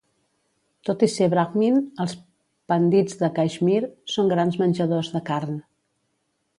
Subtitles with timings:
[0.89, 2.17] Tot i ser Brahmin, els
[2.73, 3.79] Pandits de Caixmir
[4.17, 5.65] són grans menjadors de carn.